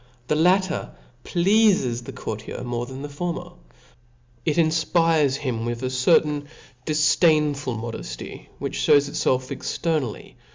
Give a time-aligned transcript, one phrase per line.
[0.29, 3.55] The latter pleafes the coiirtierxnorc th^n the formen
[4.45, 6.47] It jnfpires him with a certain
[6.87, 10.37] difdainfui modefty, which fhcws itfelf externally